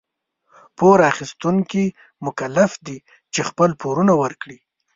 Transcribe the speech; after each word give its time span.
پور 0.77 0.97
اخيستونکي 1.11 1.85
مکلف 2.25 2.71
دي 2.85 2.97
چي 3.33 3.41
خپل 3.49 3.69
پورونه 3.81 4.13
ورکړي. 4.21 4.57